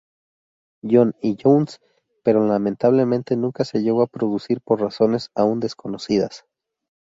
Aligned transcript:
John 0.83 1.13
y 1.21 1.37
Jones, 1.39 1.79
pero 2.23 2.43
lamentablemente 2.47 3.35
nunca 3.35 3.65
se 3.65 3.83
llegó 3.83 4.01
a 4.01 4.07
producir 4.07 4.59
por 4.61 4.81
razones 4.81 5.29
aún 5.35 5.59
desconocidas. 5.59 6.45